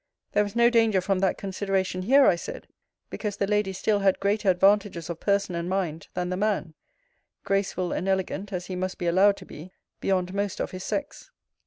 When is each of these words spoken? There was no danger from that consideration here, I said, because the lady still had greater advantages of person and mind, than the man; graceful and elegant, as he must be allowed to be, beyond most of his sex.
There 0.31 0.41
was 0.43 0.55
no 0.55 0.71
danger 0.71 0.99
from 0.99 1.19
that 1.19 1.37
consideration 1.37 2.01
here, 2.01 2.25
I 2.25 2.35
said, 2.35 2.67
because 3.11 3.37
the 3.37 3.45
lady 3.45 3.71
still 3.71 3.99
had 3.99 4.19
greater 4.19 4.49
advantages 4.49 5.11
of 5.11 5.19
person 5.19 5.53
and 5.53 5.69
mind, 5.69 6.07
than 6.15 6.29
the 6.29 6.37
man; 6.37 6.73
graceful 7.43 7.91
and 7.91 8.07
elegant, 8.07 8.51
as 8.51 8.65
he 8.65 8.75
must 8.75 8.97
be 8.97 9.05
allowed 9.05 9.37
to 9.37 9.45
be, 9.45 9.73
beyond 9.99 10.33
most 10.33 10.59
of 10.59 10.71
his 10.71 10.83
sex. 10.83 11.29